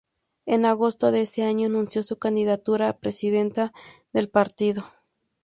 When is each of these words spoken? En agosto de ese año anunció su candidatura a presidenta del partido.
En 0.47 0.65
agosto 0.65 1.11
de 1.11 1.21
ese 1.21 1.43
año 1.43 1.67
anunció 1.67 2.01
su 2.01 2.17
candidatura 2.17 2.89
a 2.89 2.97
presidenta 2.97 3.71
del 4.13 4.29
partido. 4.29 4.87